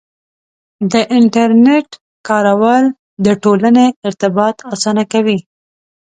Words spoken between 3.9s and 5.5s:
ارتباط اسانه کوي.